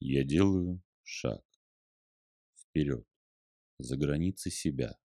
[0.00, 1.44] Я делаю шаг
[2.56, 3.06] вперед,
[3.78, 4.96] за границы себя,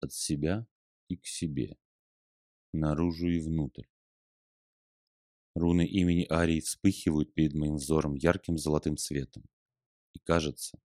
[0.00, 0.66] от себя
[1.08, 1.78] и к себе,
[2.74, 3.86] наружу и внутрь.
[5.54, 9.44] Руны имени Арии вспыхивают перед моим взором ярким золотым светом.
[10.12, 10.78] И кажется,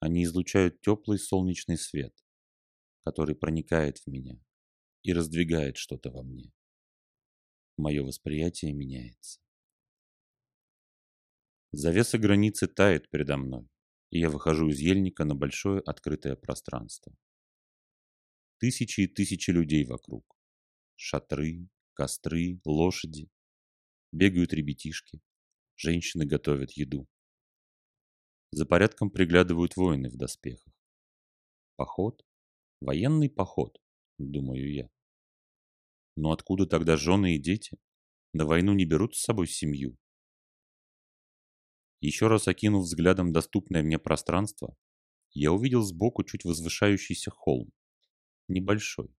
[0.00, 2.14] они излучают теплый солнечный свет,
[3.04, 4.42] который проникает в меня
[5.02, 6.52] и раздвигает что-то во мне.
[7.76, 9.43] Мое восприятие меняется.
[11.76, 13.68] Завеса границы тает передо мной,
[14.10, 17.12] и я выхожу из ельника на большое открытое пространство.
[18.58, 20.24] Тысячи и тысячи людей вокруг.
[20.94, 23.28] Шатры, костры, лошади.
[24.12, 25.20] Бегают ребятишки.
[25.74, 27.08] Женщины готовят еду.
[28.52, 30.72] За порядком приглядывают воины в доспехах.
[31.74, 32.24] Поход?
[32.80, 33.82] Военный поход,
[34.18, 34.88] думаю я.
[36.14, 37.76] Но откуда тогда жены и дети?
[38.32, 39.98] На войну не берут с собой семью.
[42.06, 44.76] Еще раз окинув взглядом доступное мне пространство,
[45.32, 47.72] я увидел сбоку чуть возвышающийся холм.
[48.46, 49.16] Небольшой.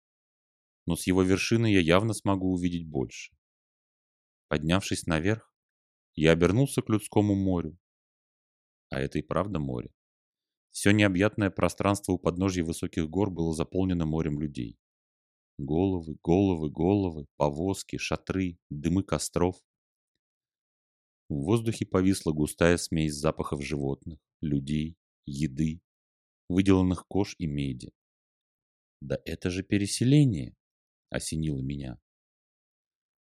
[0.86, 3.36] Но с его вершины я явно смогу увидеть больше.
[4.46, 5.52] Поднявшись наверх,
[6.14, 7.76] я обернулся к людскому морю.
[8.90, 9.92] А это и правда море.
[10.70, 14.78] Все необъятное пространство у подножья высоких гор было заполнено морем людей.
[15.58, 19.56] Головы, головы, головы, повозки, шатры, дымы костров.
[21.28, 24.96] В воздухе повисла густая смесь запахов животных, людей,
[25.26, 25.80] еды,
[26.48, 27.92] выделанных кож и меди.
[29.00, 30.54] Да это же переселение,
[31.10, 31.98] осенило меня.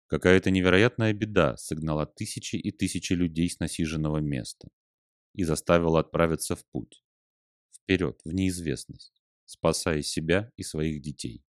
[0.08, 4.68] Какая-то невероятная беда согнала тысячи и тысячи людей с насиженного места
[5.34, 7.02] и заставила отправиться в путь.
[7.72, 11.44] Вперед, в неизвестность, спасая себя и своих детей.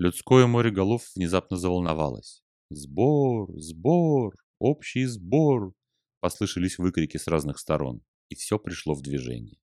[0.00, 2.42] Людское море голов внезапно заволновалось.
[2.70, 3.52] «Сбор!
[3.60, 4.34] Сбор!
[4.66, 5.74] Общий сбор!»
[6.20, 9.60] Послышались выкрики с разных сторон, и все пришло в движение.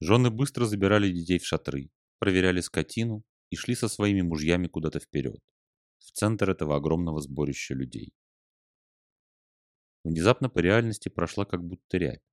[0.00, 5.38] Жены быстро забирали детей в шатры, проверяли скотину и шли со своими мужьями куда-то вперед,
[5.98, 8.12] в центр этого огромного сборища людей.
[10.02, 12.26] Внезапно по реальности прошла как будто рябь,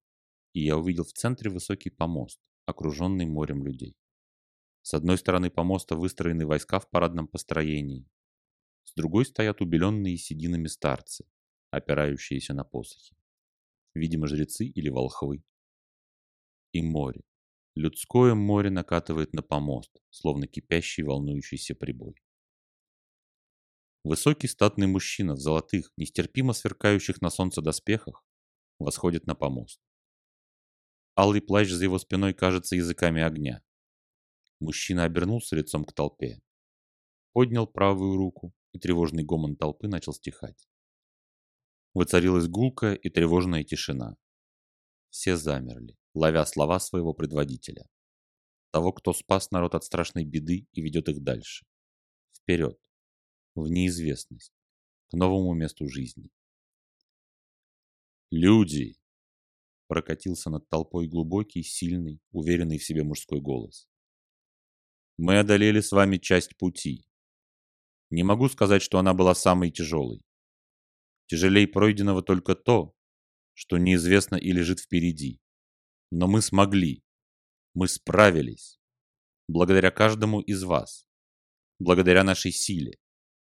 [0.53, 3.95] и я увидел в центре высокий помост, окруженный морем людей.
[4.81, 8.09] С одной стороны помоста выстроены войска в парадном построении,
[8.95, 11.25] другой стоят убеленные сединами старцы,
[11.71, 13.15] опирающиеся на посохи.
[13.93, 15.43] Видимо, жрецы или волхвы.
[16.71, 17.21] И море.
[17.75, 22.15] Людское море накатывает на помост, словно кипящий волнующийся прибой.
[24.03, 28.23] Высокий статный мужчина в золотых, нестерпимо сверкающих на солнце доспехах
[28.79, 29.81] восходит на помост.
[31.17, 33.63] Алый плащ за его спиной кажется языками огня.
[34.59, 36.41] Мужчина обернулся лицом к толпе,
[37.33, 40.67] поднял правую руку, и тревожный гомон толпы начал стихать.
[41.93, 44.17] Воцарилась гулкая и тревожная тишина.
[45.09, 47.87] Все замерли ловя слова своего предводителя.
[48.71, 51.65] Того, кто спас народ от страшной беды и ведет их дальше.
[52.33, 52.77] Вперед,
[53.53, 54.53] в неизвестность,
[55.09, 56.29] к новому месту жизни.
[58.31, 58.97] «Люди!»–
[59.87, 63.87] прокатился над толпой глубокий, сильный, уверенный в себе мужской голос.
[65.17, 67.07] «Мы одолели с вами часть пути.
[68.15, 70.21] Не могу сказать, что она была самой тяжелой.
[71.27, 72.95] Тяжелей пройденного только то,
[73.53, 75.41] что неизвестно и лежит впереди.
[76.11, 77.03] Но мы смогли.
[77.73, 78.79] Мы справились.
[79.49, 81.05] Благодаря каждому из вас.
[81.77, 82.93] Благодаря нашей силе,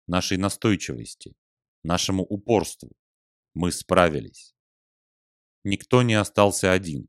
[0.07, 1.35] нашей настойчивости,
[1.83, 2.93] нашему упорству.
[3.55, 4.55] Мы справились.
[5.65, 7.09] Никто не остался один.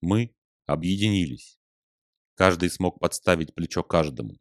[0.00, 1.58] Мы объединились.
[2.36, 4.38] Каждый смог подставить плечо каждому.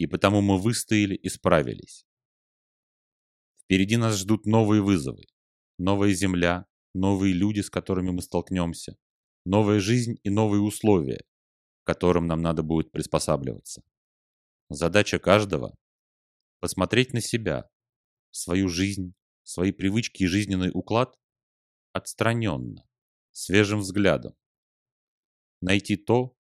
[0.00, 2.06] И потому мы выстояли и справились.
[3.62, 5.26] Впереди нас ждут новые вызовы.
[5.76, 8.96] Новая земля, новые люди, с которыми мы столкнемся,
[9.44, 11.22] новая жизнь и новые условия,
[11.82, 13.82] к которым нам надо будет приспосабливаться.
[14.70, 15.76] Задача каждого–
[16.60, 17.68] посмотреть на себя,
[18.30, 19.12] свою жизнь,
[19.42, 21.14] свои привычки и жизненный уклад
[21.92, 22.88] отстраненно,
[23.32, 24.34] свежим взглядом.
[25.60, 26.34] Найти то,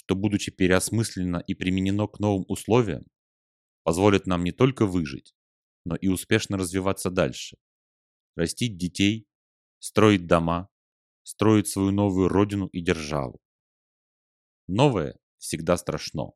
[0.00, 3.04] что, будучи переосмысленно и применено к новым условиям,
[3.82, 5.34] позволит нам не только выжить,
[5.84, 7.58] но и успешно развиваться дальше,
[8.34, 9.26] растить детей,
[9.78, 10.70] строить дома,
[11.22, 13.42] строить свою новую родину и державу.
[14.68, 16.32] Новое всегда страшно.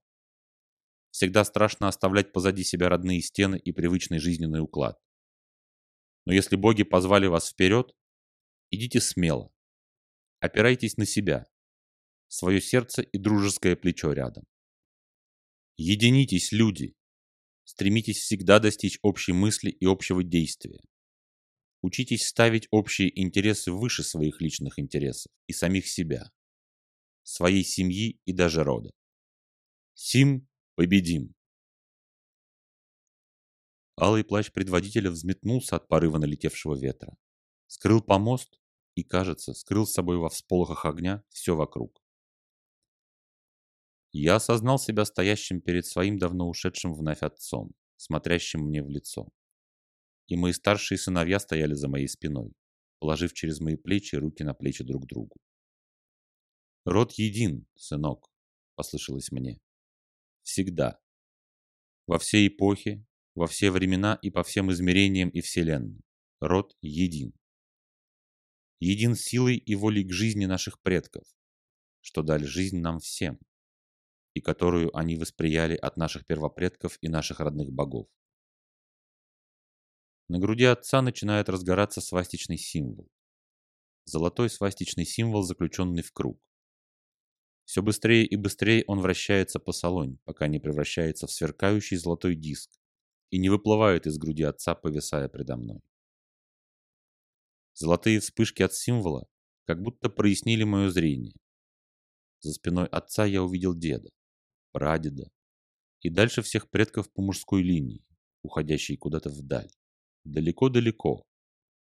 [1.11, 4.99] Всегда страшно оставлять позади себя родные стены и привычный жизненный уклад.
[6.26, 7.96] Но если боги позвали вас вперед,
[8.70, 9.50] идите смело.
[10.40, 11.46] Опирайтесь на себя,
[12.34, 14.44] свое сердце и дружеское плечо рядом.
[15.76, 16.94] Единитесь, люди.
[17.62, 20.81] Стремитесь всегда достичь общей мысли и общего действия.
[21.81, 26.31] Учитесь ставить общие интересы выше своих личных интересов и самих себя,
[27.22, 28.90] своей семьи и даже рода.
[29.94, 31.34] Сим победим!
[33.96, 37.16] Алый плащ предводителя взметнулся от порыва налетевшего ветра,
[37.69, 38.58] скрыл помост
[38.96, 42.03] и, кажется, скрыл с собой во всполохах огня все вокруг.
[44.16, 49.28] Я осознал себя стоящим перед своим давно ушедшим вновь отцом, смотрящим мне в лицо.
[50.28, 52.52] И мои старшие сыновья стояли за моей спиной,
[53.00, 55.34] положив через мои плечи руки на плечи друг другу.
[56.84, 58.31] «Род един, сынок»,—
[58.76, 59.61] послышалось мне.
[60.43, 61.00] «Всегда.
[62.06, 66.05] Во все эпохи, во все времена и по всем измерениям и вселенным.
[66.38, 67.32] Род един.
[68.78, 71.25] Един силой и волей к жизни наших предков,
[72.00, 73.40] что дали жизнь нам всем,
[74.34, 78.08] и которую они восприяли от наших первопредков и наших родных богов.
[80.28, 83.08] На груди отца начинает разгораться свастичный символ.
[84.04, 86.40] Золотой свастичный символ, заключенный в круг.
[87.64, 92.70] Все быстрее и быстрее он вращается по салонь, пока не превращается в сверкающий золотой диск
[93.30, 95.80] и не выплывает из груди отца, повисая предо мной.
[97.72, 99.26] Золотые вспышки от символа
[99.64, 101.34] как будто прояснили мое зрение.
[102.40, 104.10] За спиной отца я увидел деда,
[104.75, 105.31] прадеда
[106.00, 108.05] и дальше всех предков по мужской линии,
[108.43, 109.71] уходящей куда-то вдаль,
[110.25, 111.25] далеко-далеко,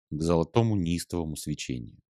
[0.09, 2.01] к золотому неистовому свечению.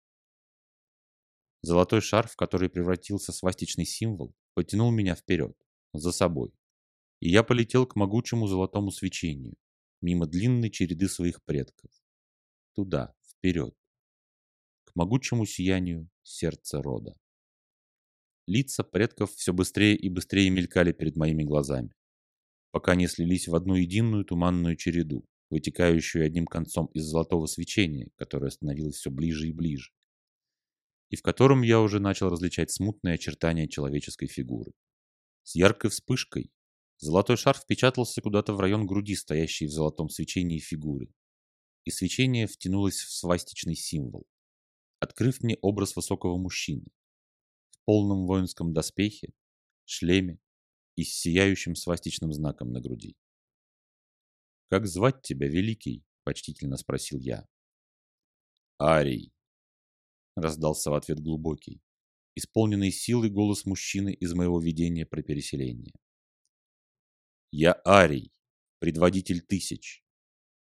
[1.62, 5.56] Золотой шар, в который превратился свастичный символ, потянул меня вперед,
[5.94, 6.54] за собой.
[7.20, 9.56] И я полетел к могучему золотому свечению,
[10.02, 11.92] мимо длинной череды своих предков.
[12.74, 13.76] Туда, вперед.
[14.86, 17.16] К могучему сиянию сердца рода.
[18.52, 21.94] Лица предков все быстрее и быстрее мелькали перед моими глазами,
[22.72, 28.52] пока не слились в одну единую туманную череду, вытекающую одним концом из золотого свечения, которое
[28.52, 29.92] становилось все ближе и ближе
[31.08, 34.74] и в котором я уже начал различать смутные очертания человеческой фигуры.
[35.44, 36.52] С яркой вспышкой
[36.98, 41.08] золотой шар впечатался куда-то в район груди, стоящей в золотом свечении фигуры,
[41.86, 44.26] и свечение втянулось в свастичный символ,
[45.00, 46.86] открыв мне образ высокого мужчины
[47.92, 49.34] полном воинском доспехе,
[49.84, 50.40] шлеме
[50.96, 53.18] и с сияющим свастичным знаком на груди.
[54.70, 57.46] «Как звать тебя, Великий?»– почтительно спросил я.
[58.80, 59.34] «Арий»,
[60.38, 61.82] раздался в ответ глубокий,
[62.34, 65.92] исполненный силой голос мужчины из моего видения про переселение.
[67.52, 68.32] Я Арий,
[68.80, 70.02] предводитель тысяч,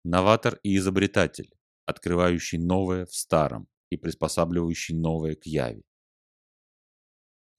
[0.03, 1.53] новатор и изобретатель,
[1.85, 5.83] открывающий новое в старом и приспосабливающий новое к яве.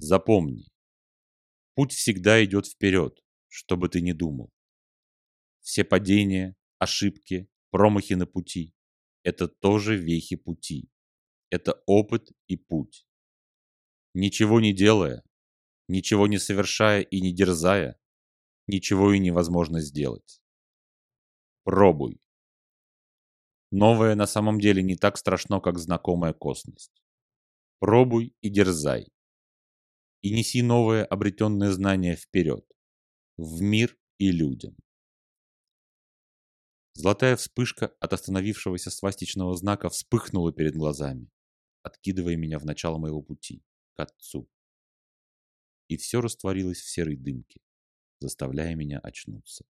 [0.04, 0.66] Запомни,
[1.74, 4.50] путь всегда идет вперед, что бы ты ни думал.
[5.60, 8.74] Все падения, ошибки, промахи на пути–
[9.22, 10.92] это тоже вехи пути
[11.52, 13.06] это опыт и путь.
[14.14, 15.22] Ничего не делая,
[15.86, 18.00] ничего не совершая и не дерзая,
[18.66, 20.40] ничего и невозможно сделать.
[21.64, 22.22] Пробуй.
[23.70, 27.02] Новое на самом деле не так страшно, как знакомая косность.
[27.80, 29.11] Пробуй и дерзай.
[30.22, 32.64] И неси новое обретенное знание вперед,
[33.36, 34.76] в мир и людям.
[36.94, 41.28] Золотая вспышка от остановившегося свастичного знака вспыхнула перед глазами
[41.82, 43.62] откидывая меня в начало моего пути,
[43.94, 44.48] к отцу.
[45.88, 47.60] И все растворилось в серой дымке,
[48.20, 49.64] заставляя меня очнуться.